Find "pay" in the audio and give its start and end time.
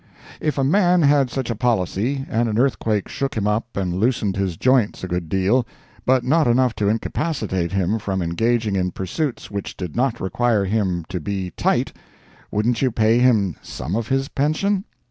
12.89-13.19